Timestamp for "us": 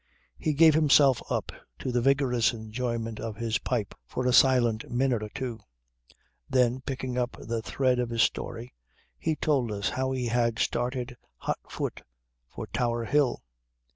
9.71-9.89